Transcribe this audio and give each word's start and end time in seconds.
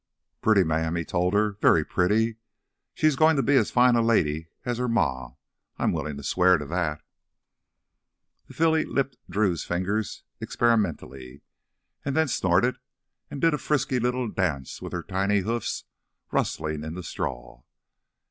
"Pretty, 0.41 0.63
ma'am," 0.63 0.95
he 0.95 1.05
told 1.05 1.35
her. 1.35 1.57
"Very 1.61 1.85
pretty. 1.85 2.37
She's 2.95 3.15
goin' 3.15 3.35
to 3.35 3.43
be 3.43 3.55
as 3.55 3.69
fine 3.69 3.93
a 3.95 4.01
lady 4.01 4.47
as 4.65 4.79
her 4.79 4.87
ma—I'm 4.87 5.91
willin' 5.91 6.17
to 6.17 6.23
swear 6.23 6.57
to 6.57 6.65
that." 6.65 7.03
The 8.47 8.55
filly 8.55 8.83
lipped 8.83 9.17
Drew's 9.29 9.63
fingers 9.63 10.23
experimentally 10.39 11.43
and 12.03 12.17
then 12.17 12.29
snorted 12.29 12.79
and 13.29 13.39
did 13.39 13.53
a 13.53 13.59
frisky 13.59 13.99
little 13.99 14.27
dance 14.27 14.81
with 14.81 14.91
her 14.91 15.03
tiny 15.03 15.41
hoofs 15.41 15.83
rustling 16.31 16.83
in 16.83 16.95
the 16.95 17.03
straw. 17.03 17.61